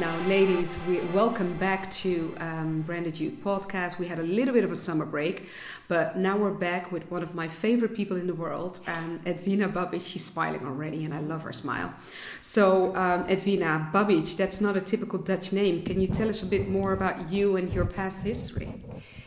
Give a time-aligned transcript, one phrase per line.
[0.00, 3.98] Now, ladies, we welcome back to um, Branded Youth Podcast.
[3.98, 5.48] We had a little bit of a summer break,
[5.86, 9.68] but now we're back with one of my favorite people in the world, um, Edwina
[9.68, 10.00] Babic.
[10.00, 11.92] She's smiling already, and I love her smile.
[12.40, 15.82] So, um, Edwina Babic, that's not a typical Dutch name.
[15.82, 18.83] Can you tell us a bit more about you and your past history?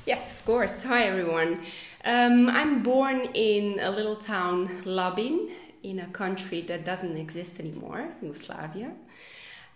[0.07, 0.83] Yes, of course.
[0.83, 1.59] Hi, everyone.
[2.05, 5.49] Um, I'm born in a little town, Labin,
[5.83, 8.93] in a country that doesn't exist anymore, Yugoslavia.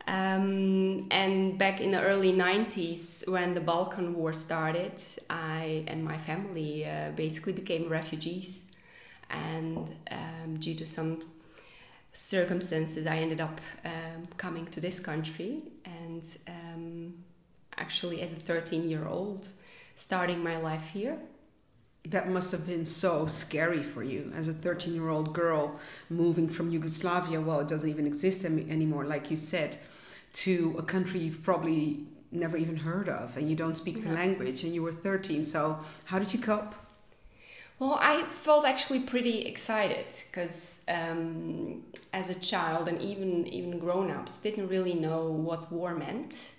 [0.07, 6.17] Um, and back in the early 90s, when the Balkan War started, I and my
[6.17, 8.77] family uh, basically became refugees.
[9.29, 11.23] And um, due to some
[12.13, 15.63] circumstances, I ended up um, coming to this country.
[15.83, 17.15] And um,
[17.77, 19.49] actually, as a 13 year old,
[19.95, 21.17] starting my life here.
[22.05, 26.49] That must have been so scary for you as a 13 year old girl moving
[26.49, 27.39] from Yugoslavia.
[27.39, 29.77] Well, it doesn't even exist anymore, like you said
[30.33, 34.03] to a country you've probably never even heard of and you don't speak yeah.
[34.03, 36.73] the language and you were 13 so how did you cope
[37.79, 44.41] well i felt actually pretty excited because um, as a child and even even grown-ups
[44.41, 46.51] didn't really know what war meant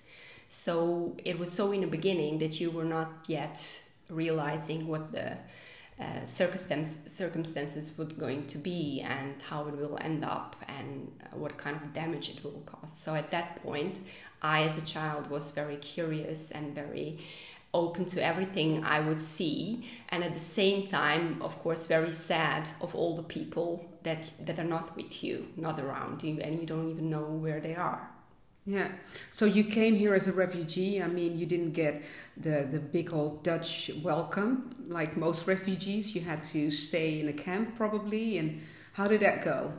[0.53, 3.57] so it was so in the beginning that you were not yet
[4.11, 5.39] realizing what the
[5.99, 11.57] uh, circumstance, circumstances would going to be and how it will end up and what
[11.57, 12.93] kind of damage it will cause.
[12.93, 14.01] So at that point,
[14.43, 17.19] I as a child was very curious and very
[17.73, 22.69] open to everything I would see, and at the same time, of course, very sad
[22.83, 26.67] of all the people that that are not with you, not around you, and you
[26.67, 28.12] don't even know where they are.
[28.65, 28.89] Yeah.
[29.29, 31.03] So you came here as a refugee.
[31.03, 32.03] I mean, you didn't get
[32.37, 36.15] the, the big old Dutch welcome like most refugees.
[36.15, 38.39] You had to stay in a camp probably.
[38.39, 39.73] And how did that go?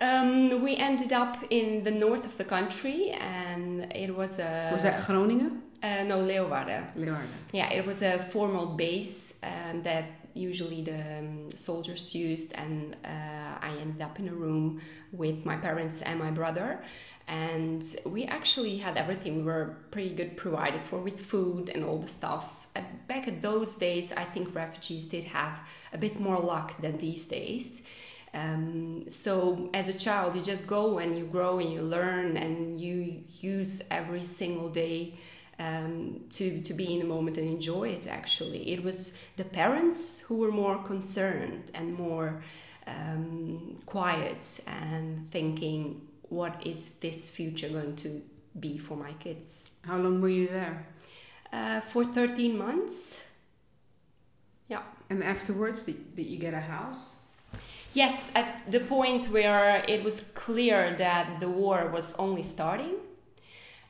[0.00, 4.70] Um, we ended up in the north of the country, and it was a.
[4.72, 5.62] Was that Groningen?
[5.82, 6.96] Uh, no, Leeuwarden.
[6.96, 7.26] Leeuwarden.
[7.52, 10.04] Yeah, it was a formal base um, that
[10.34, 14.80] usually the um, soldiers used, and uh, I ended up in a room
[15.12, 16.82] with my parents and my brother.
[17.26, 19.36] And we actually had everything.
[19.36, 22.66] We were pretty good provided for with food and all the stuff.
[23.08, 25.58] Back at those days i think refugees did have
[25.92, 27.82] a bit more luck than these days.
[28.34, 32.78] Um, so as a child you just go and you grow and you learn and
[32.80, 35.14] you use every single day
[35.58, 40.20] um, to, to be in the moment and enjoy it actually it was the parents
[40.20, 42.42] who were more concerned and more
[42.86, 48.22] um, quiet and thinking what is this future going to
[48.58, 49.72] be for my kids.
[49.84, 50.86] How long were you there?
[51.52, 53.36] Uh, for 13 months.
[54.68, 54.82] Yeah.
[55.08, 57.28] And afterwards, did, did you get a house?
[57.94, 62.96] Yes, at the point where it was clear that the war was only starting,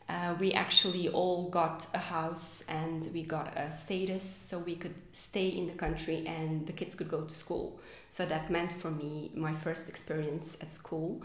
[0.08, 4.94] uh, we actually all got a house and we got a status so we could
[5.14, 7.78] stay in the country and the kids could go to school.
[8.08, 11.22] So that meant for me my first experience at school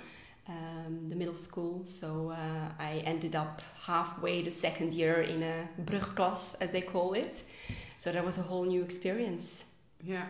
[0.48, 1.86] um, the middle school.
[1.86, 7.14] So uh, I ended up halfway the second year in a brugklas, as they call
[7.14, 7.44] it.
[7.98, 9.72] So that was a whole new experience.
[10.04, 10.26] Yeah.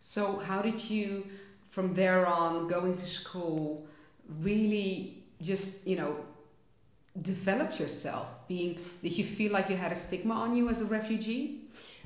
[0.00, 1.26] So how did you,
[1.68, 3.86] from there on, going to school,
[4.40, 6.16] really just you know
[7.22, 8.34] develop yourself?
[8.48, 11.60] Being did you feel like you had a stigma on you as a refugee?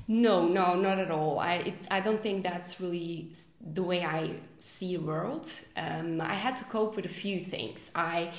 [0.07, 1.39] No, no, not at all.
[1.39, 5.49] I it, I don't think that's really the way I see the world.
[5.75, 7.91] Um, I had to cope with a few things.
[7.95, 8.31] I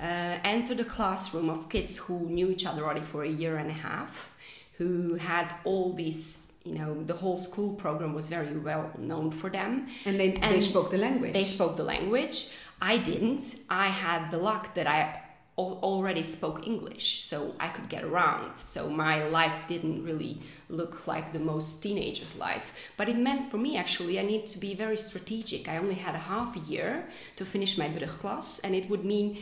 [0.00, 3.70] uh, entered a classroom of kids who knew each other already for a year and
[3.70, 4.34] a half,
[4.78, 6.48] who had all these.
[6.64, 9.88] You know, the whole school program was very well known for them.
[10.06, 11.32] And they, and they spoke the language.
[11.32, 12.56] They spoke the language.
[12.80, 13.56] I didn't.
[13.68, 15.21] I had the luck that I
[15.58, 18.56] already spoke English, so I could get around.
[18.56, 22.72] So my life didn't really look like the most teenager's life.
[22.96, 25.68] But it meant for me actually I need to be very strategic.
[25.68, 29.38] I only had a half a year to finish my brugklas, and it would mean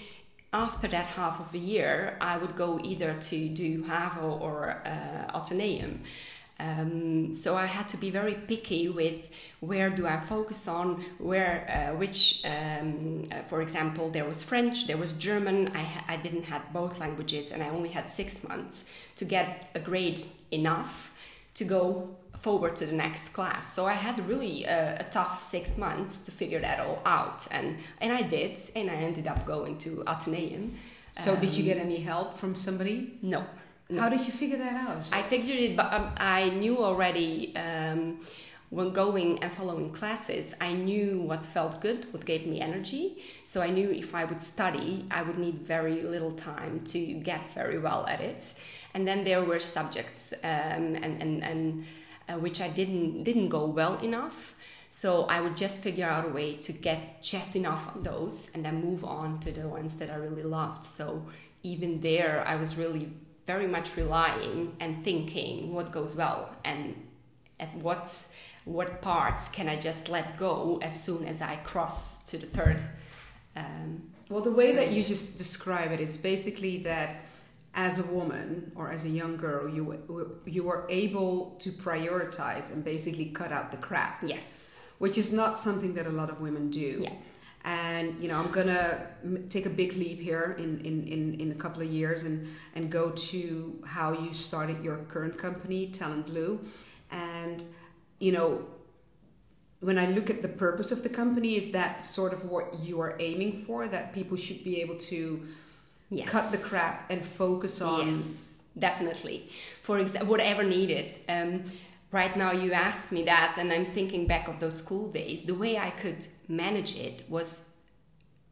[0.53, 5.39] after that half of a year I would go either to do HAVO or uh.
[6.61, 9.31] Um, so I had to be very picky with
[9.61, 14.87] where do I focus on, where uh, which, um, uh, for example, there was French,
[14.87, 15.71] there was German.
[15.75, 19.81] I, I didn't have both languages, and I only had six months to get a
[19.81, 21.15] grade enough
[21.55, 23.73] to go forward to the next class.
[23.73, 27.77] So I had really a, a, tough six months to figure that all out, and
[28.01, 30.71] and I did, and I ended up going to Atheneum.
[31.13, 33.19] So um, did you get any help from somebody?
[33.23, 33.45] No.
[33.99, 35.09] How did you figure that out?
[35.13, 38.21] I figured it, but um, I knew already um,
[38.71, 43.23] when going and following classes, I knew what felt good, what gave me energy.
[43.43, 47.53] So I knew if I would study, I would need very little time to get
[47.53, 48.55] very well at it.
[48.95, 51.85] And then there were subjects um, and, and, and
[52.29, 54.55] uh, which I didn't didn't go well enough.
[54.89, 58.65] So I would just figure out a way to get just enough on those and
[58.65, 60.85] then move on to the ones that I really loved.
[60.85, 61.27] So
[61.63, 63.13] even there, I was really
[63.47, 66.95] very much relying and thinking what goes well and
[67.59, 68.27] at what
[68.65, 72.83] what parts can I just let go as soon as I cross to the third.
[73.57, 77.17] Um, well, the way that you just describe it, it's basically that
[77.75, 82.85] as a woman or as a young girl, you you were able to prioritize and
[82.85, 84.23] basically cut out the crap.
[84.25, 87.01] Yes, which is not something that a lot of women do.
[87.03, 87.13] Yeah.
[87.65, 89.07] And you know, I'm gonna
[89.49, 92.91] take a big leap here in, in, in, in a couple of years and, and
[92.91, 96.61] go to how you started your current company, Talent Blue.
[97.11, 97.63] And
[98.19, 98.65] you know,
[99.81, 103.01] when I look at the purpose of the company, is that sort of what you
[103.01, 103.89] are aiming for?
[103.89, 105.43] That people should be able to
[106.11, 106.31] yes.
[106.31, 108.09] cut the crap and focus on.
[108.09, 109.49] Yes, definitely.
[109.83, 111.13] For example, whatever needed.
[111.29, 111.65] Um,
[112.13, 115.43] right now, you asked me that, and I'm thinking back of those school days.
[115.43, 117.75] The way I could manage it was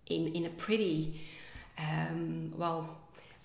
[0.06, 1.20] in in a pretty
[1.78, 2.96] um, well.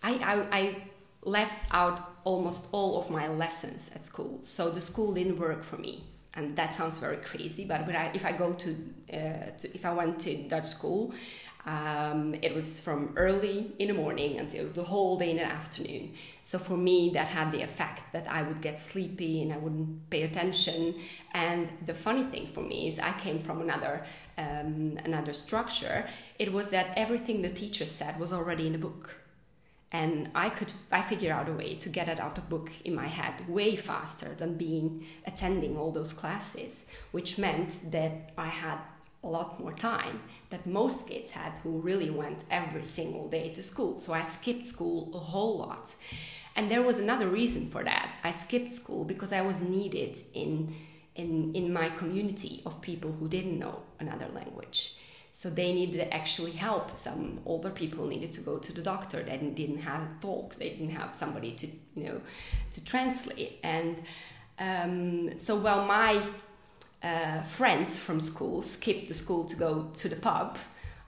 [0.02, 0.76] I, I, I
[1.24, 5.78] left out almost all of my lessons at school, so the school didn't work for
[5.78, 6.04] me
[6.36, 8.70] and that sounds very crazy but I, if i go to,
[9.12, 9.16] uh,
[9.60, 11.14] to, if i went to dutch school
[11.66, 16.14] um, it was from early in the morning until the whole day in the afternoon.
[16.42, 20.10] So for me that had the effect that i would get sleepy and i wouldn't
[20.10, 20.96] pay attention.
[21.34, 24.06] And the funny thing for me is i came from another
[24.38, 26.06] um, another structure.
[26.38, 29.20] It was that everything the teacher said was already in the book.
[29.92, 32.94] And I could I figured out a way to get it out of book in
[32.94, 38.80] my head way faster than being attending all those classes, which meant that I had
[39.24, 43.64] a lot more time that most kids had who really went every single day to
[43.64, 44.00] school.
[44.00, 45.96] So I skipped school a whole lot.
[46.56, 48.20] And there was another reason for that.
[48.24, 50.76] I skipped school because I was needed in
[51.16, 55.00] in in my community of people who didn't know another language.
[55.32, 56.92] So they needed actually help.
[56.92, 59.24] Some older people needed to go to the doctor.
[59.24, 60.56] They didn't have a talk.
[60.56, 62.22] They didn't have somebody to you know
[62.72, 63.60] to translate.
[63.64, 64.04] And
[64.60, 66.22] um, so while my
[67.04, 70.58] uh, friends from school skipped the school to go to the pub,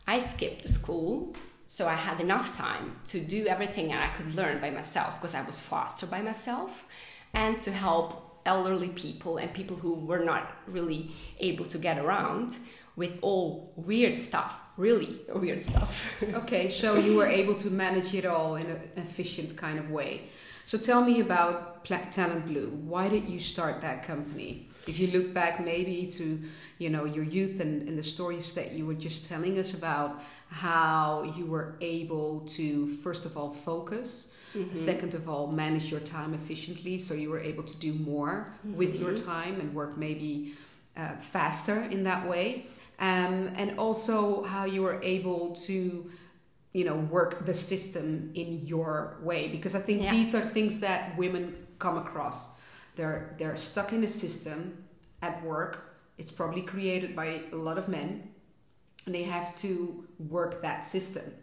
[0.08, 4.62] I skipped the school so I had enough time to do everything I could learn
[4.62, 6.88] by myself because I was faster by myself
[7.34, 11.10] and to help elderly people and people who were not really
[11.40, 12.60] able to get around
[12.96, 16.22] with all weird stuff, really weird stuff.
[16.36, 20.30] okay, so you were able to manage it all in an efficient kind of way.
[20.66, 22.70] So tell me about Talent Blue.
[22.70, 24.70] Why did you start that company?
[24.88, 26.40] If you look back maybe to
[26.78, 30.22] you know your youth and, and the stories that you were just telling us about
[30.50, 34.76] how you were able to first of all focus mm-hmm.
[34.76, 38.78] second of all manage your time efficiently so you were able to do more mm-hmm.
[38.78, 39.30] with your mm-hmm.
[39.30, 40.54] time and work maybe
[40.98, 42.66] uh, faster in that way
[43.00, 46.10] um, and also how you were able to
[46.74, 50.12] you know work the system in your way because i think yeah.
[50.12, 52.55] these are things that women come across
[52.96, 54.84] they're they're stuck in a system
[55.22, 58.30] at work it's probably created by a lot of men
[59.06, 61.34] and they have to work that system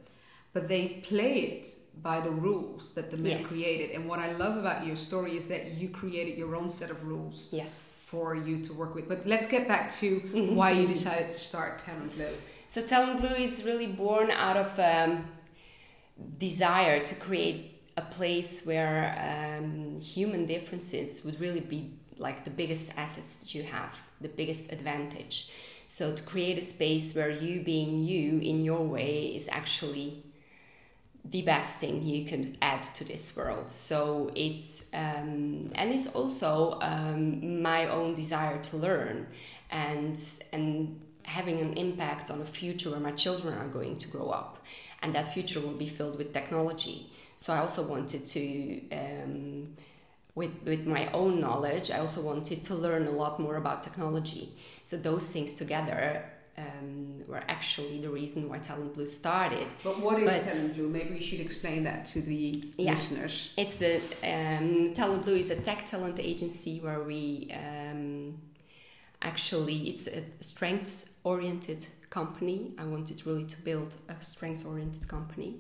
[0.53, 1.67] but they play it
[2.03, 3.53] by the rules that the men yes.
[3.53, 6.91] created and what i love about your story is that you created your own set
[6.91, 9.09] of rules yes for you to work with.
[9.09, 10.09] But let's get back to
[10.59, 12.35] why you decided to start Talent Blue.
[12.67, 15.25] So Talent Blue is really born out of um,
[16.37, 22.97] desire to create a place where um, human differences would really be like the biggest
[22.97, 25.53] assets that you have, the biggest advantage.
[25.87, 30.25] So to create a space where you being you in your way is actually
[31.25, 33.69] the best thing you can add to this world.
[33.69, 39.27] So it's um, and it's also um, my own desire to learn
[39.71, 40.19] and
[40.53, 44.65] and having an impact on a future where my children are going to grow up,
[45.03, 47.12] and that future will be filled with technology.
[47.37, 48.91] So I also wanted to.
[48.91, 49.77] Um,
[50.35, 54.49] with, with my own knowledge, I also wanted to learn a lot more about technology.
[54.83, 56.25] So those things together
[56.59, 59.67] um, were actually the reason why Talent Blue started.
[59.83, 60.91] But what is but, Talent Blue?
[60.91, 63.53] Maybe you should explain that to the yeah, listeners.
[63.57, 68.39] It's the um, Talent Blue is a tech talent agency where we um,
[69.23, 72.75] actually it's a strengths oriented company.
[72.79, 75.57] I wanted really to build a strengths oriented company.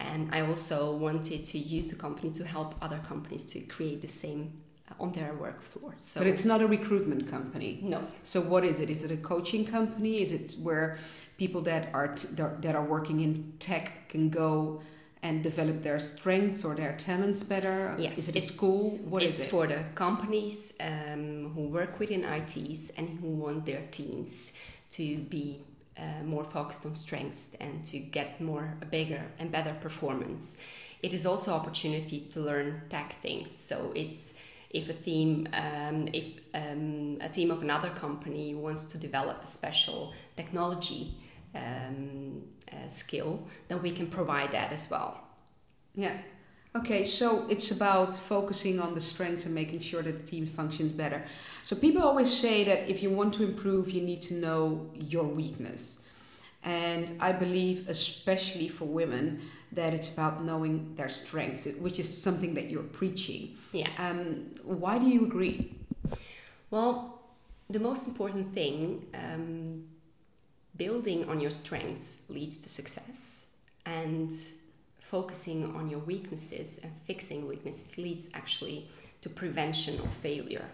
[0.00, 4.08] And I also wanted to use the company to help other companies to create the
[4.08, 4.52] same
[4.88, 5.94] uh, on their work floor.
[5.98, 7.80] So, but it's not a recruitment company.
[7.82, 8.04] No.
[8.22, 8.90] So what is it?
[8.90, 10.22] Is it a coaching company?
[10.22, 10.98] Is it where
[11.36, 14.80] people that are t- that are working in tech can go
[15.20, 17.96] and develop their strengths or their talents better?
[17.98, 18.18] Yes.
[18.18, 18.98] Is it a school?
[18.98, 19.48] What it's is it?
[19.48, 24.56] for the companies um, who work within ITs and who want their teams
[24.90, 25.64] to be
[25.98, 30.64] uh, more focused on strengths and to get more a bigger and better performance.
[31.02, 33.50] It is also opportunity to learn tech things.
[33.50, 34.40] So it's
[34.70, 39.46] if a team um, if um, a team of another company wants to develop a
[39.46, 41.14] special technology
[41.54, 45.20] um, uh, skill, then we can provide that as well.
[45.94, 46.18] Yeah.
[46.78, 50.92] Okay, so it's about focusing on the strengths and making sure that the team functions
[50.92, 51.24] better.
[51.64, 55.24] So people always say that if you want to improve, you need to know your
[55.24, 56.08] weakness.
[56.62, 59.40] And I believe, especially for women,
[59.72, 63.56] that it's about knowing their strengths, which is something that you're preaching.
[63.72, 63.88] Yeah.
[63.98, 65.72] Um, why do you agree?
[66.70, 67.22] Well,
[67.68, 69.84] the most important thing um,
[70.76, 73.46] building on your strengths leads to success
[73.84, 74.30] and
[75.08, 78.88] focusing on your weaknesses and fixing weaknesses leads actually
[79.22, 80.66] to prevention of failure.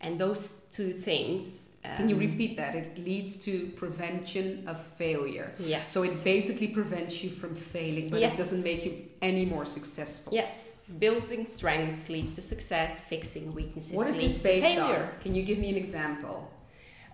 [0.00, 2.74] And those two things um, can you um, repeat that?
[2.74, 5.52] It leads to prevention of failure.
[5.58, 5.90] Yes.
[5.92, 8.34] So it basically prevents you from failing but yes.
[8.34, 10.32] it doesn't make you any more successful.
[10.32, 10.82] Yes.
[10.98, 15.12] Building strengths leads to success fixing weaknesses what is leads this based to failure.
[15.14, 15.20] on?
[15.22, 16.50] can you give me an example?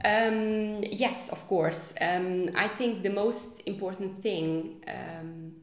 [0.05, 1.95] Um, yes, of course.
[2.01, 5.56] Um, I think the most important thing um,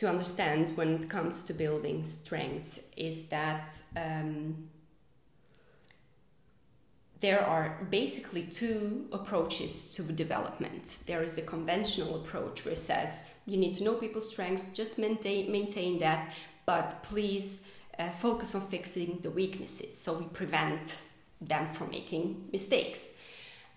[0.00, 4.70] to understand when it comes to building strengths is that um,
[7.20, 11.04] there are basically two approaches to development.
[11.06, 14.98] There is the conventional approach where it says you need to know people's strengths, just
[14.98, 16.32] maintain, maintain that,
[16.64, 20.96] but please uh, focus on fixing the weaknesses so we prevent
[21.42, 23.18] them from making mistakes.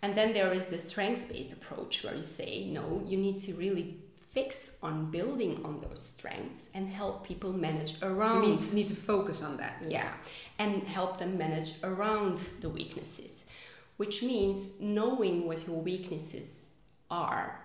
[0.01, 3.56] And then there is the strengths based approach where you say, no, you need to
[3.56, 3.98] really
[4.34, 8.44] fix on building on those strengths and help people manage around.
[8.44, 9.78] You need, need to focus on that.
[9.88, 10.12] Yeah.
[10.58, 13.50] And help them manage around the weaknesses,
[13.98, 16.74] which means knowing what your weaknesses
[17.12, 17.63] are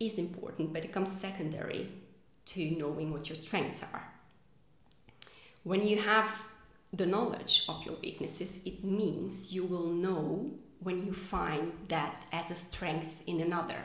[0.00, 1.88] is important, but it comes secondary
[2.46, 4.10] to knowing what your strengths are.
[5.64, 6.46] When you have
[6.94, 12.50] the knowledge of your weaknesses, it means you will know when you find that as
[12.50, 13.82] a strength in another.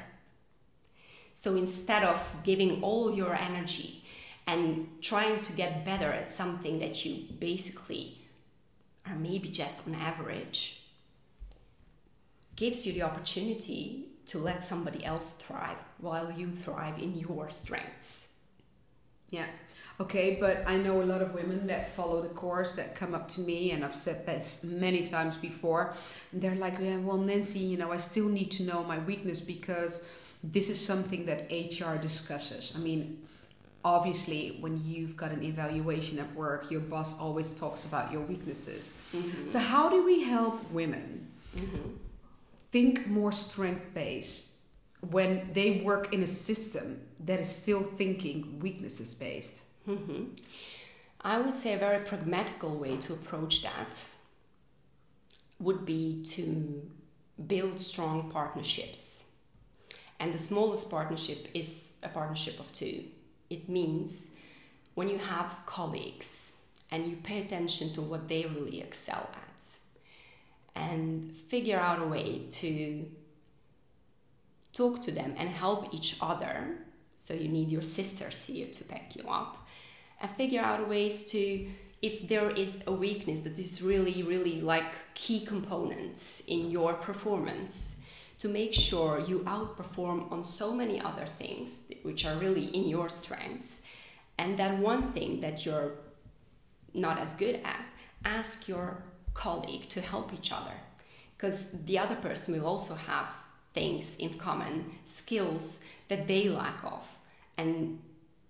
[1.34, 4.04] So instead of giving all your energy
[4.48, 8.20] and trying to get better at something that you basically
[9.08, 10.84] are maybe just on average,
[12.56, 18.36] gives you the opportunity to let somebody else thrive while you thrive in your strengths.
[19.30, 19.46] Yeah.
[20.00, 23.28] Okay, but I know a lot of women that follow the course that come up
[23.30, 25.94] to me, and I've said this many times before.
[26.32, 29.40] And they're like, yeah, well, Nancy, you know, I still need to know my weakness
[29.40, 30.10] because
[30.43, 32.73] this is something that HR discusses.
[32.75, 33.23] I mean,
[33.85, 39.01] obviously, when you've got an evaluation at work, your boss always talks about your weaknesses.
[39.15, 39.45] Mm-hmm.
[39.45, 41.91] So, how do we help women mm-hmm.
[42.71, 44.57] think more strength based
[45.09, 49.65] when they work in a system that is still thinking weaknesses based?
[49.88, 50.25] Mm-hmm.
[51.21, 54.09] I would say a very pragmatical way to approach that
[55.59, 56.89] would be to
[57.47, 59.33] build strong partnerships.
[60.20, 63.03] And the smallest partnership is a partnership of two.
[63.50, 64.38] It means
[64.96, 69.67] when you have colleagues and you pay attention to what they really excel at
[70.75, 73.05] and figure out a way to
[74.74, 76.77] talk to them and help each other.
[77.15, 79.67] So you need your sisters here to back you up
[80.22, 81.67] and figure out ways to
[82.01, 88.02] if there is a weakness that is really really like key components in your performance
[88.43, 93.07] to make sure you outperform on so many other things which are really in your
[93.07, 93.83] strengths
[94.38, 95.91] and that one thing that you're
[96.93, 97.85] not as good at
[98.25, 99.01] ask your
[99.33, 100.75] colleague to help each other
[101.38, 103.29] because the other person will also have
[103.73, 107.17] things in common skills that they lack of
[107.57, 107.97] and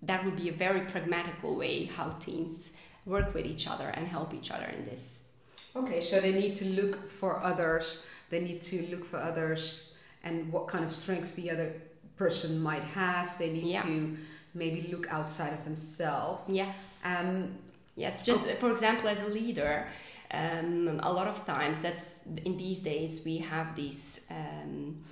[0.01, 4.33] that would be a very pragmatical way how teams work with each other and help
[4.33, 5.29] each other in this.
[5.75, 8.05] Okay, so they need to look for others.
[8.33, 9.91] They need to look for others
[10.23, 11.69] and what kind of strengths the other
[12.17, 13.37] person might have.
[13.37, 13.83] They need yeah.
[13.83, 14.17] to
[14.55, 16.49] maybe look outside of themselves.
[16.49, 16.99] Yes.
[17.05, 17.53] Um,
[17.95, 18.25] yes.
[18.25, 18.55] Just oh.
[18.55, 19.85] for example, as a leader,
[20.31, 25.03] um, a lot of times that's in these days we have these um,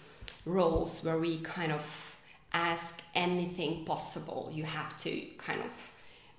[0.48, 1.86] roles where we kind of
[2.54, 4.50] ask anything possible.
[4.51, 5.92] You have to kind of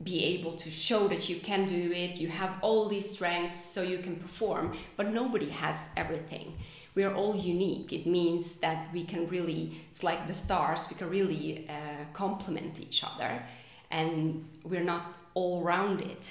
[0.04, 2.20] be able to show that you can do it.
[2.20, 6.54] You have all these strengths so you can perform, but nobody has everything.
[6.94, 7.92] We are all unique.
[7.92, 12.80] It means that we can really, it's like the stars, we can really uh, complement
[12.80, 13.42] each other
[13.90, 16.26] and we're not all rounded.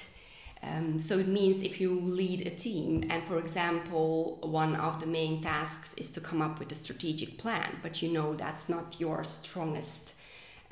[0.63, 5.07] Um, so it means if you lead a team, and for example, one of the
[5.07, 8.99] main tasks is to come up with a strategic plan, but you know that's not
[8.99, 10.21] your strongest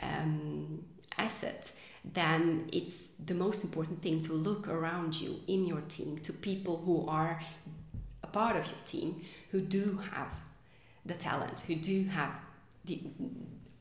[0.03, 0.83] um,
[1.17, 1.71] asset,
[2.03, 6.77] then it's the most important thing to look around you in your team to people
[6.77, 7.41] who are
[8.23, 10.33] a part of your team who do have
[11.05, 12.31] the talent, who do have
[12.85, 13.01] the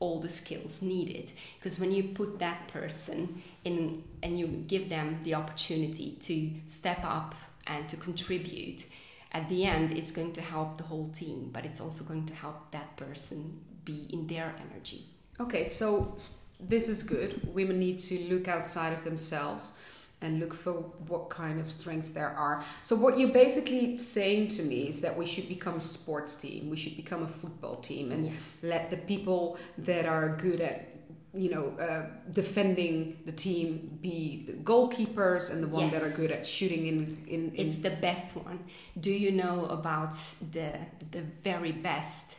[0.01, 1.31] all the skills needed.
[1.59, 7.01] Because when you put that person in and you give them the opportunity to step
[7.03, 7.35] up
[7.67, 8.87] and to contribute
[9.33, 12.35] at the end it's going to help the whole team but it's also going to
[12.35, 15.05] help that person be in their energy.
[15.41, 16.15] Okay so
[16.61, 19.79] this is good women need to look outside of themselves
[20.21, 22.63] and look for what kind of strengths there are.
[22.83, 26.71] So what you're basically saying to me is that we should become a sports team.
[26.71, 28.59] We should become a football team and yes.
[28.63, 30.95] let the people that are good at
[31.35, 36.03] you know uh, defending the team be the goalkeepers and the ones yes.
[36.03, 38.59] that are good at shooting in, in, in it's the best one
[38.99, 40.13] do you know about
[40.53, 40.73] the
[41.11, 42.38] the very best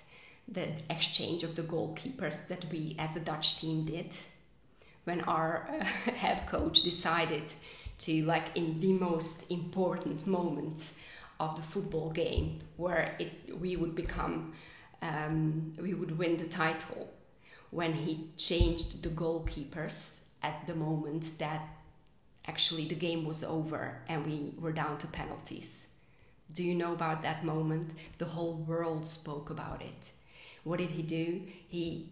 [0.51, 4.15] the exchange of the goalkeepers that we as a dutch team did
[5.03, 7.51] when our uh, head coach decided
[7.97, 10.93] to like in the most important moment
[11.39, 14.53] of the football game where it we would become
[15.01, 17.09] um, we would win the title
[17.69, 21.61] when he changed the goalkeepers at the moment that
[22.47, 25.93] actually the game was over and we were down to penalties.
[26.51, 27.93] Do you know about that moment?
[28.17, 30.11] The whole world spoke about it
[30.63, 32.09] what did he do he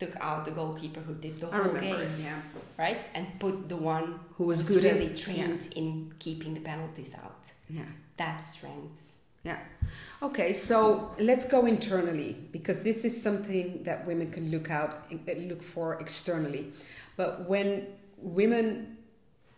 [0.00, 2.40] took out the goalkeeper who did the whole remember, game, yeah.
[2.78, 5.78] right, and put the one who was, really at, trained yeah.
[5.78, 7.52] in keeping the penalties out.
[7.68, 7.82] Yeah,
[8.16, 9.18] that's strengths.
[9.44, 9.58] Yeah.
[10.22, 15.06] Okay, so let's go internally because this is something that women can look out
[15.38, 16.72] look for externally.
[17.16, 18.98] But when women,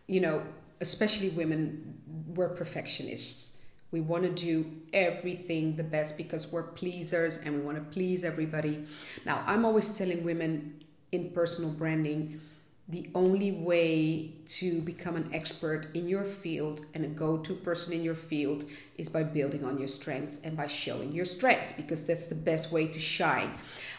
[0.07, 0.43] you know,
[0.81, 2.01] especially women,
[2.35, 3.52] were perfectionists
[3.93, 8.25] we want to do everything the best because we're pleasers and we want to please
[8.25, 8.85] everybody.
[9.25, 12.41] Now, I'm always telling women in personal branding
[12.89, 17.93] the only way to become an expert in your field and a go to person
[17.93, 18.65] in your field
[18.99, 22.73] is by building on your strengths and by showing your strengths because that's the best
[22.73, 23.53] way to shine.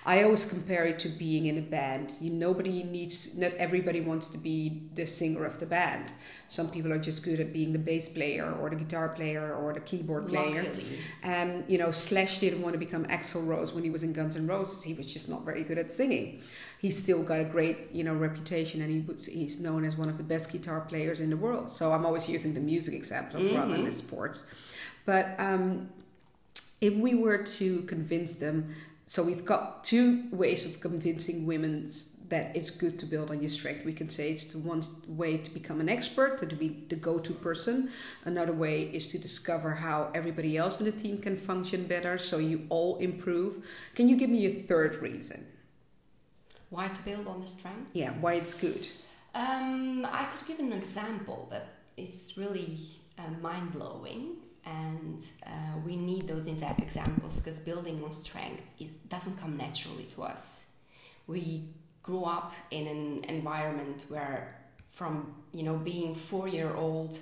[0.05, 2.13] I always compare it to being in a band.
[2.19, 6.11] You nobody needs not everybody wants to be the singer of the band.
[6.49, 9.73] Some people are just good at being the bass player or the guitar player or
[9.73, 10.65] the keyboard player.
[11.23, 14.11] And um, you know, Slash didn't want to become Axl Rose when he was in
[14.11, 14.83] Guns N' Roses.
[14.83, 16.41] He was just not very good at singing.
[16.83, 20.17] He's still got a great, you know, reputation, and he he's known as one of
[20.17, 21.71] the best guitar players in the world.
[21.71, 23.55] So I'm always using the music example mm-hmm.
[23.55, 24.53] rather than the sports.
[25.05, 25.89] But um,
[26.81, 31.91] if we were to convince them so we've got two ways of convincing women
[32.29, 33.85] that it's good to build on your strength.
[33.85, 37.33] We can say it's the one way to become an expert, to be the go-to
[37.33, 37.91] person.
[38.23, 42.37] Another way is to discover how everybody else in the team can function better, so
[42.37, 43.67] you all improve.
[43.93, 45.45] Can you give me a third reason?
[46.73, 47.91] Why to build on the strength?
[47.93, 48.87] Yeah, why it's good.
[49.35, 52.79] Um, I could give an example that is really
[53.19, 59.37] uh, mind blowing and uh, we need those examples because building on strength is doesn't
[59.39, 60.71] come naturally to us
[61.27, 61.65] we
[62.01, 64.55] grew up in an environment where
[64.89, 67.19] from you know being four year old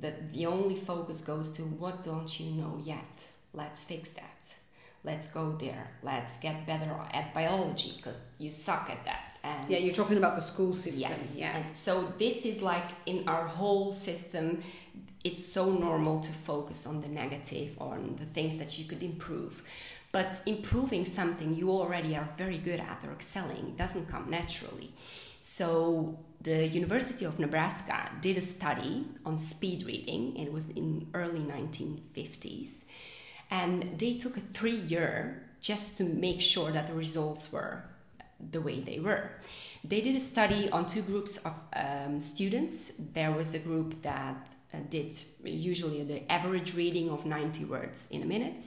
[0.00, 4.54] that the only focus goes to what don't you know yet let's fix that
[5.04, 9.78] let's go there let's get better at biology because you suck at that and yeah
[9.78, 13.46] you're talking about the school system yes yeah and so this is like in our
[13.46, 14.62] whole system
[15.24, 19.62] it's so normal to focus on the negative, on the things that you could improve.
[20.10, 24.92] But improving something you already are very good at or excelling doesn't come naturally.
[25.40, 30.36] So the University of Nebraska did a study on speed reading.
[30.36, 32.84] It was in early 1950s,
[33.52, 37.84] and they took a three year just to make sure that the results were
[38.50, 39.30] the way they were.
[39.84, 42.96] They did a study on two groups of um, students.
[43.12, 48.22] There was a group that uh, did usually the average reading of 90 words in
[48.22, 48.62] a minute.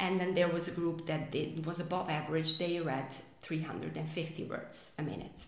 [0.00, 4.96] And then there was a group that did, was above average, they read 350 words
[4.98, 5.46] a minute.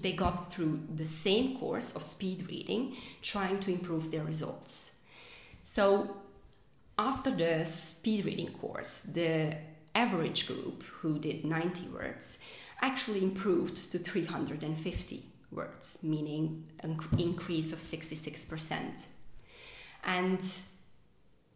[0.00, 5.04] They got through the same course of speed reading, trying to improve their results.
[5.62, 6.16] So,
[6.98, 9.56] after the speed reading course, the
[9.94, 12.38] average group who did 90 words
[12.80, 19.06] actually improved to 350 words, meaning an increase of 66%.
[20.04, 20.40] And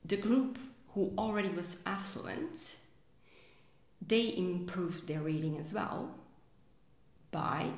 [0.05, 0.59] the group
[0.94, 2.76] who already was affluent,
[4.07, 6.14] they improved their reading as well
[7.31, 7.70] by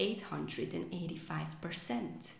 [0.00, 2.32] 885%.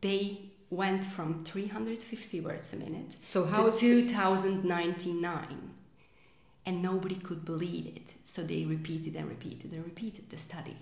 [0.00, 5.70] They went from 350 words a minute So how to is 2099
[6.64, 10.78] and nobody could believe it so they repeated and repeated and repeated the study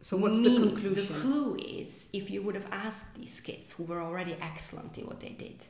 [0.00, 1.12] so what's the conclusion?
[1.12, 5.06] the clue is if you would have asked these kids who were already excellent in
[5.06, 5.64] what they did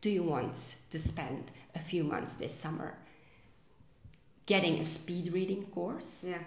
[0.00, 0.54] do you want
[0.88, 2.96] to spend a few months this summer
[4.46, 6.38] getting a speed reading course yeah.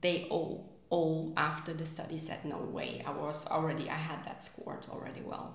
[0.00, 4.42] they all all after the study said no way i was already i had that
[4.42, 5.54] scored already well.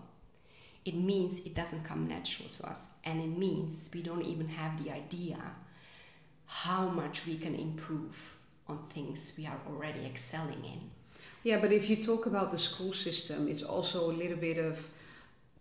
[0.85, 4.83] It means it doesn't come natural to us and it means we don't even have
[4.83, 5.37] the idea
[6.45, 8.37] how much we can improve
[8.67, 10.89] on things we are already excelling in.
[11.43, 14.89] Yeah, but if you talk about the school system, it's also a little bit of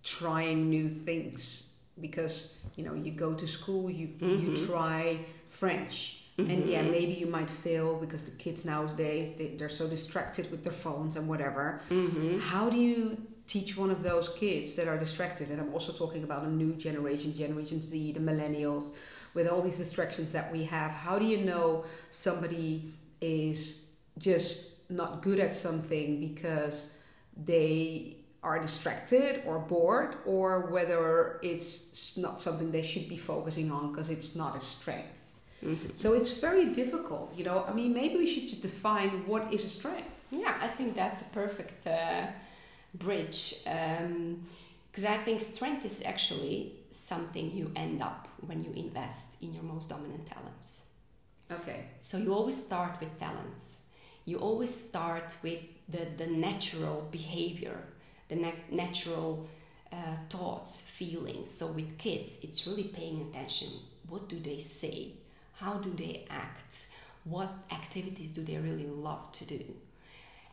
[0.03, 4.67] trying new things because you know you go to school, you you Mhm.
[4.67, 9.89] try French, and yeah, maybe you might fail because the kids nowadays they, they're so
[9.89, 11.81] distracted with their phones and whatever.
[11.91, 12.39] mm-hmm.
[12.39, 15.51] How do you teach one of those kids that are distracted?
[15.51, 18.97] And I'm also talking about a new generation, Generation Z, the millennials,
[19.35, 20.93] with all these distractions that we have.
[20.93, 26.93] How do you know somebody is just not good at something because
[27.37, 33.91] they are distracted or bored, or whether it's not something they should be focusing on
[33.91, 35.18] because it's not a strength?
[35.65, 35.89] Mm-hmm.
[35.97, 37.65] So it's very difficult, you know.
[37.69, 40.09] I mean, maybe we should just define what is a strength.
[40.31, 42.27] Yeah, I think that's a perfect uh,
[42.95, 49.53] bridge because I think strength is actually something you end up when you invest in
[49.53, 50.93] your most dominant talents.
[51.51, 51.87] Okay.
[51.97, 53.87] So you always start with talents.
[54.27, 57.79] You always start with the, the natural behavior,
[58.29, 59.49] the na- natural
[59.93, 59.97] uh,
[60.29, 61.51] thoughts, feelings.
[61.51, 63.69] So with kids, it's really paying attention.
[64.09, 65.13] What do they say?
[65.59, 66.87] How do they act?
[67.25, 69.65] What activities do they really love to do?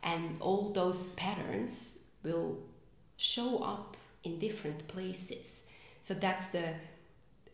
[0.02, 2.58] And all those patterns will
[3.16, 5.70] show up in different places.
[6.00, 6.74] So that's the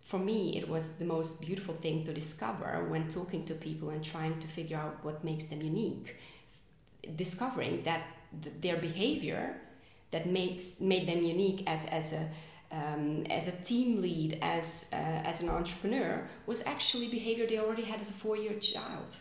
[0.04, 4.04] for me, it was the most beautiful thing to discover when talking to people and
[4.04, 6.16] trying to figure out what makes them unique.
[7.16, 8.02] Discovering that
[8.42, 9.56] th- their behavior
[10.10, 12.28] that makes made them unique as, as a
[12.72, 14.96] um, as a team lead, as uh,
[15.30, 19.16] as an entrepreneur, was actually behavior they already had as a four year child.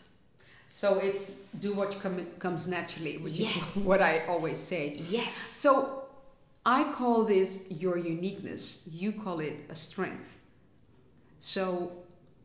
[0.68, 3.78] So it's do what com- comes naturally, which Yes.
[3.78, 4.96] is what I always say.
[5.10, 5.36] Yes.
[5.36, 6.04] So
[6.66, 8.88] I call this your uniqueness.
[8.92, 10.38] You call it a strength.
[11.40, 11.92] So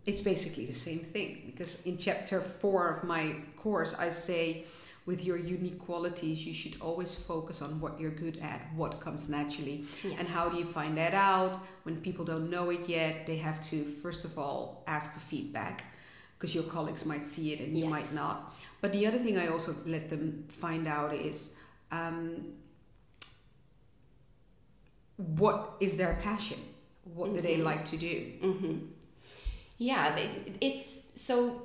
[0.06, 4.64] it's basically the same thing because in chapter four of my course, I say
[5.06, 9.28] with your unique qualities, you should always focus on what you're good at, what comes
[9.28, 9.84] naturally.
[10.02, 10.18] Yes.
[10.18, 11.58] And how do you find that out?
[11.84, 15.84] When people don't know it yet, they have to, first of all, ask for feedback
[16.36, 17.90] because your colleagues might see it and you Yes.
[17.90, 18.52] might not.
[18.80, 21.58] But the other thing I also let them find out is
[21.92, 22.52] um,
[25.16, 26.58] what is their passion?
[27.04, 27.64] What do they Mhm.
[27.64, 28.32] like to do?
[28.40, 28.76] hmm
[29.78, 30.16] Yeah,
[30.60, 31.62] it's so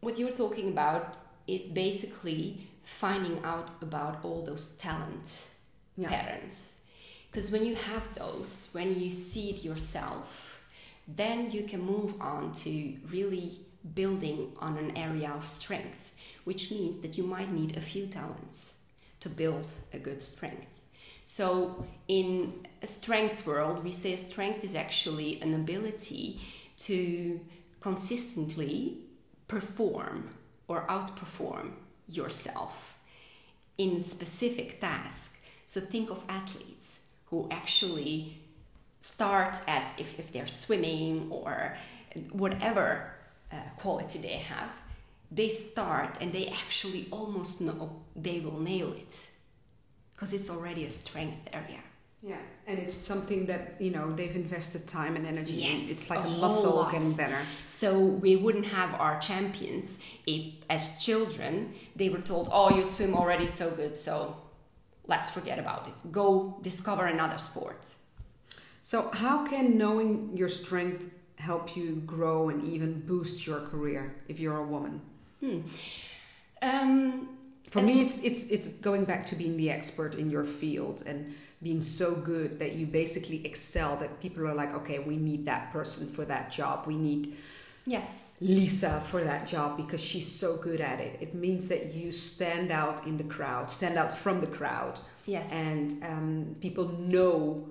[0.00, 1.16] what you're talking about
[1.48, 5.48] is basically finding out about all those talent
[5.96, 6.08] Yeah.
[6.10, 6.84] patterns.
[7.30, 10.62] Because when you have those, when you see it yourself,
[11.06, 13.58] then you can move on to really
[13.94, 18.86] building on an area of strength, which means that you might need a few talents
[19.20, 20.80] to build a good strength.
[21.24, 26.40] So, in a strengths world, we say strength is actually an ability
[26.78, 27.40] to
[27.80, 28.98] consistently
[29.46, 30.30] perform
[30.68, 31.72] or outperform
[32.08, 32.98] yourself
[33.76, 35.40] in specific tasks.
[35.64, 38.38] So, think of athletes who actually
[39.00, 41.76] start at if, if they're swimming or
[42.30, 43.12] whatever
[43.52, 44.70] uh, quality they have,
[45.30, 49.28] they start and they actually almost know they will nail it
[50.14, 51.80] because it's already a strength area.
[52.22, 55.90] Yeah, and it's something that you know they've invested time and energy Yes, in.
[55.92, 56.92] It's like a a, muscle lot.
[56.92, 57.38] getting better.
[57.66, 63.14] So we wouldn't have our champions if, as children, they were told, "Oh, you swim
[63.14, 64.36] already so good, so
[65.06, 66.10] let's forget about it.
[66.10, 67.86] Go discover another sport."
[68.80, 74.40] So, how can knowing your strength help you grow and even boost your career if
[74.40, 75.00] you're a woman?
[75.40, 75.60] Hmm.
[76.62, 77.28] Um,
[77.70, 81.34] For me, it's it's it's going back to being the expert in your field and
[81.62, 83.96] being so good that you basically excel.
[83.96, 86.86] That people are like, okay, we need that person for that job.
[86.86, 87.36] We need
[87.88, 88.36] Yes.
[88.40, 91.16] Lisa for that job because she's so good at it.
[91.22, 95.00] It means that you stand out in the crowd, stand out from the crowd.
[95.24, 95.54] Yes.
[95.54, 97.66] And um, people know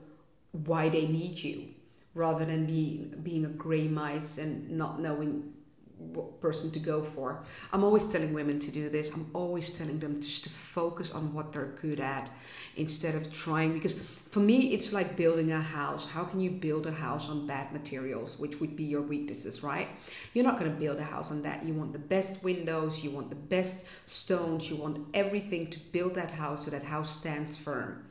[0.52, 1.68] why they need you
[2.16, 5.54] rather than being, being a gray mice and not knowing
[6.00, 7.44] what person to go for.
[7.72, 9.12] I'm always telling women to do this.
[9.12, 12.32] I'm always telling them just to focus on what they're good at
[12.78, 16.06] instead of trying because for me it's like building a house.
[16.10, 19.88] How can you build a house on bad materials, which would be your weaknesses, right?
[20.34, 21.64] You're not going to build a house on that.
[21.64, 26.16] You want the best windows, you want the best stones, you want everything to build
[26.16, 28.06] that house so that house stands firm.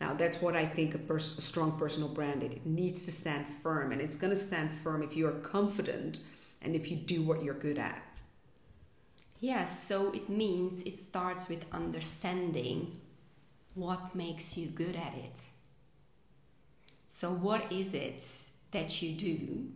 [0.00, 3.12] Now, that's what I think a, pers- a strong personal brand it, it needs to
[3.12, 6.20] stand firm, and it's going to stand firm if you are confident
[6.62, 8.02] and if you do what you're good at.
[9.40, 13.00] Yes, so it means it starts with understanding
[13.78, 15.40] what makes you good at it.
[17.06, 18.22] So, what is it
[18.72, 19.68] that you do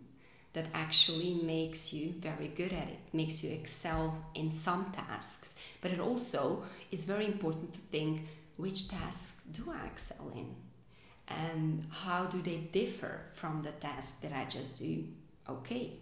[0.53, 5.55] that actually makes you very good at it, makes you excel in some tasks?
[5.81, 10.55] But it also is very important to think which tasks do I excel in?
[11.29, 15.05] And how do they differ from the tasks that I just do?
[15.49, 15.95] Okay,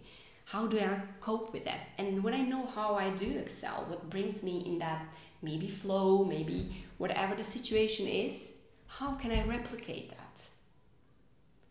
[0.45, 1.79] how do I cope with that?
[1.97, 5.05] And when I know how I do excel, what brings me in that
[5.41, 10.43] maybe flow, maybe whatever the situation is, how can I replicate that?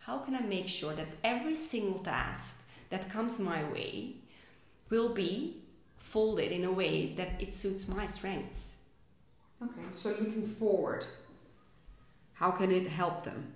[0.00, 4.16] How can I make sure that every single task that comes my way
[4.88, 5.62] will be
[5.98, 8.78] folded in a way that it suits my strengths?
[9.62, 11.06] Okay, so looking forward,
[12.32, 13.52] how can it help them?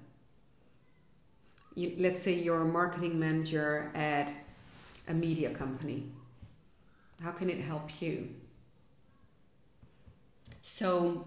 [1.74, 4.32] You, let's say you're a marketing manager at
[5.08, 6.04] a media company.
[7.20, 8.28] How can it help you?
[10.62, 11.26] So,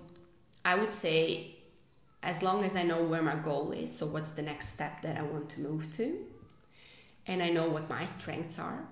[0.67, 1.55] I would say,
[2.21, 5.15] as long as I know where my goal is, so what's the next step that
[5.17, 6.25] I want to move to,
[7.25, 8.83] and I know what my strengths are.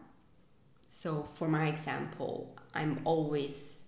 [0.88, 3.88] So, for my example, I'm always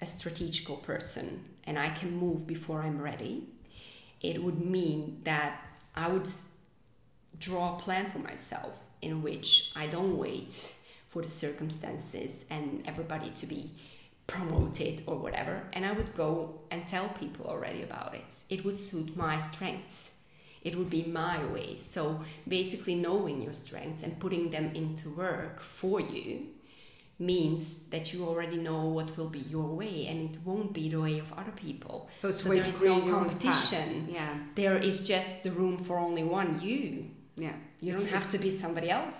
[0.00, 3.46] a strategical person and I can move before I'm ready.
[4.20, 6.28] It would mean that I would
[7.38, 10.74] draw a plan for myself in which I don't wait
[11.06, 13.70] for the circumstances and everybody to be
[14.32, 15.54] promoted or whatever.
[15.74, 18.30] And I would go and tell people already about it.
[18.54, 20.18] It would suit my strengths.
[20.62, 21.76] It would be my way.
[21.78, 26.28] So basically, knowing your strengths and putting them into work for you
[27.18, 31.00] means that you already know what will be your way and it won't be the
[31.00, 32.08] way of other people.
[32.16, 34.08] So it's so way there is no competition.
[34.10, 37.10] Yeah, There is just the room for only one you.
[37.36, 37.54] yeah.
[37.80, 39.18] You It's- don't have to be somebody else.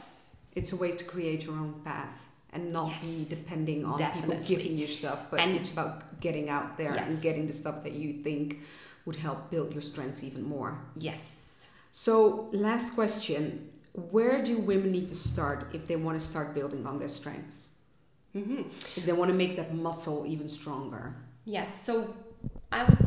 [0.55, 2.17] It's a way to create your own path
[2.53, 4.37] and not Yes, be depending on definitely.
[4.37, 7.83] people giving you stuff, but And- it's about getting out there and getting the stuff
[7.85, 8.59] that you think
[9.07, 10.79] would help build your strengths even more.
[10.97, 11.67] Yes.
[11.91, 16.87] So, last question Where do women need to start if they want to start building
[16.87, 17.79] on their strengths?
[18.33, 18.63] hmm
[18.97, 21.15] If they want to make that muscle even stronger?
[21.45, 22.15] Yes, so
[22.71, 22.99] I would.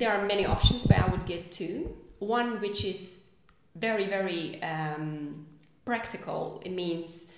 [0.00, 1.94] There are many options, but I would give two.
[2.18, 3.28] One which is
[3.76, 5.46] very, very um,
[5.84, 6.60] practical.
[6.64, 7.32] It means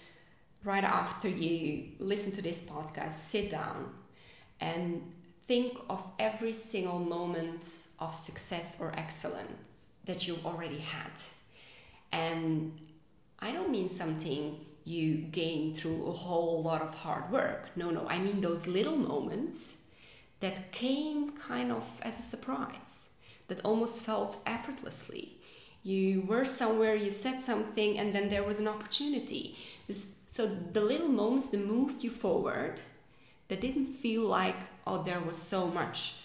[0.64, 3.92] right after you listen to this podcast, sit down
[4.60, 5.12] and
[5.46, 7.64] think of every single moment
[8.00, 11.10] of success or excellence that you've already had.
[12.12, 12.78] And
[13.40, 17.70] I don't mean something you gain through a whole lot of hard work.
[17.76, 19.90] No, no, I mean those little moments
[20.40, 23.14] that came kind of as a surprise,
[23.48, 25.36] that almost felt effortlessly.
[25.82, 29.56] You were somewhere, you said something, and then there was an opportunity.
[29.86, 32.82] This, so the little moments that moved you forward,
[33.46, 36.24] that didn't feel like, oh, there was so much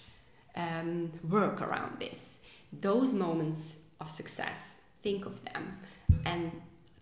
[0.55, 2.43] um, work around this.
[2.73, 5.77] Those moments of success, think of them
[6.25, 6.51] and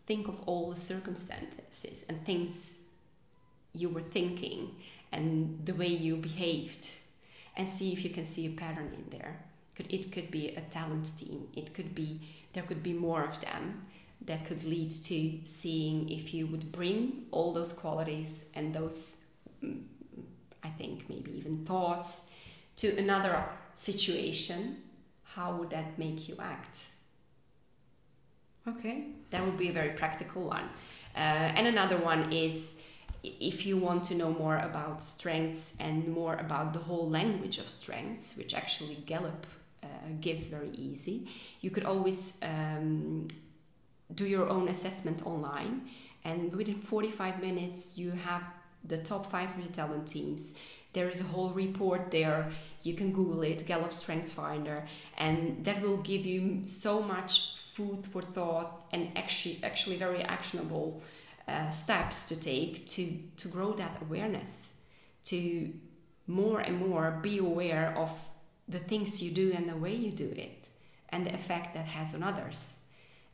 [0.06, 2.90] think of all the circumstances and things
[3.72, 4.76] you were thinking
[5.14, 6.90] and the way you behaved
[7.56, 9.46] and see if you can see a pattern in there.
[9.88, 11.48] It could be a talent team.
[11.56, 12.20] It could be
[12.52, 13.86] there could be more of them
[14.28, 19.28] that could lead to seeing if you would bring all those qualities and those
[19.64, 19.82] mm,
[20.64, 22.36] i think maybe even thoughts
[22.76, 24.78] to another situation
[25.24, 26.92] how would that make you act
[28.68, 29.06] Okay.
[29.30, 30.70] that would be a very practical one.
[31.16, 31.20] Uh,
[31.56, 32.84] and another one is
[33.24, 37.70] if you want to know more about strengths and more about the whole language of
[37.70, 39.48] strengths, which actually Gallup
[39.84, 39.88] uh,
[40.22, 41.28] gives very easy,
[41.62, 43.28] you could always um,
[44.14, 45.90] do your own assessment online.
[46.24, 48.44] And within 45 minutes, you have
[48.84, 50.60] the top 500 talent teams.
[50.94, 52.52] There is a whole report there.
[52.84, 54.86] You can Google it, Gallup Strengths Finder,
[55.18, 61.04] and that will give you so much food for thought and actually, actually very actionable
[61.48, 64.82] uh, steps to take to to grow that awareness,
[65.26, 65.72] to
[66.26, 68.12] more and more be aware of
[68.68, 70.68] the things you do and the way you do it,
[71.10, 72.87] and the effect that has on others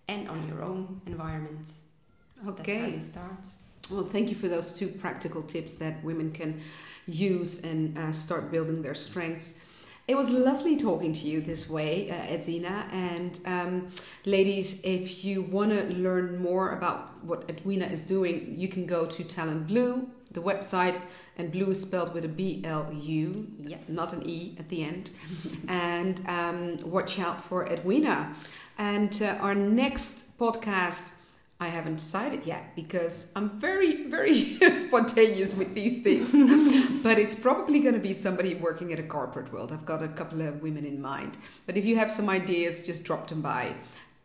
[0.07, 1.67] and on your own environment.
[1.67, 2.73] So Okay.
[2.73, 3.45] That's how you start.
[3.91, 6.61] Well, thank you for those two practical tips that women can
[7.05, 9.59] use and uh, start building their strengths.
[10.07, 12.87] It was lovely talking to you this way, uh, Edwina.
[12.91, 13.87] And um,
[14.25, 19.05] ladies, if you want to learn more about what Edwina is doing, you can go
[19.05, 20.99] to Talent Blu, the website,
[21.37, 23.87] and blue is spelled with a B L U, Yes.
[23.87, 25.11] not an E at the end.
[25.69, 28.33] and um, watch out for Edwina.
[28.77, 31.19] And uh, our next podcast,
[31.59, 36.31] I haven't decided yet because I'm very, very spontaneous with these things.
[37.03, 39.71] but it's probably going to be somebody working at a corporate world.
[39.71, 41.37] I've got a couple of women in mind.
[41.65, 43.75] But if you have some ideas, just drop them by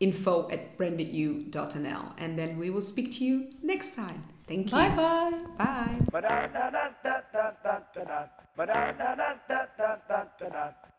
[0.00, 2.12] info at brandedu.nl.
[2.18, 4.24] And then we will speak to you next time.
[4.46, 4.78] Thank you.
[4.78, 5.38] Bye bye.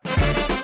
[0.04, 0.56] Bye.